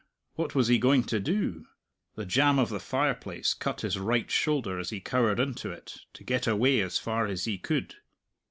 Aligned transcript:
What 0.33 0.55
was 0.55 0.67
he 0.67 0.79
going 0.79 1.03
to 1.03 1.19
do? 1.19 1.67
The 2.15 2.25
jamb 2.25 2.57
of 2.57 2.69
the 2.69 2.79
fireplace 2.79 3.53
cut 3.53 3.81
his 3.81 3.99
right 3.99 4.31
shoulder 4.31 4.79
as 4.79 4.89
he 4.89 4.99
cowered 4.99 5.39
into 5.39 5.69
it, 5.71 5.95
to 6.13 6.23
get 6.23 6.47
away 6.47 6.79
as 6.79 6.97
far 6.97 7.27
as 7.27 7.45
he 7.45 7.59
could. 7.59 7.97